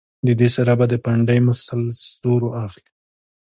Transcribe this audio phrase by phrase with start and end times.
[0.25, 2.91] د دې سره به د پنډۍ مسلز زور اخلي